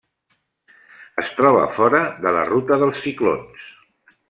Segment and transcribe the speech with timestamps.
[1.23, 3.71] Es troba fora de la ruta dels ciclons.